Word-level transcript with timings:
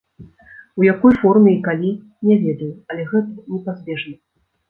У 0.79 0.85
якой 0.93 1.13
форме 1.23 1.49
і 1.57 1.59
калі, 1.67 1.91
не 2.29 2.35
ведаю, 2.45 2.71
але 2.93 3.07
гэта 3.13 3.53
непазбежна. 3.53 4.15